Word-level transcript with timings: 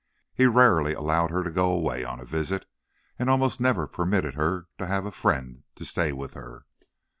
He 0.33 0.47
rarely 0.47 0.93
allowed 0.93 1.29
her 1.29 1.43
to 1.43 1.51
go 1.51 1.71
away 1.71 2.03
on 2.03 2.19
a 2.19 2.25
visit, 2.25 2.65
and 3.19 3.29
almost 3.29 3.59
never 3.59 3.85
permitted 3.85 4.33
her 4.33 4.65
to 4.79 4.87
have 4.87 5.05
a 5.05 5.11
friend 5.11 5.61
to 5.75 5.85
stay 5.85 6.11
with 6.11 6.33
her. 6.33 6.65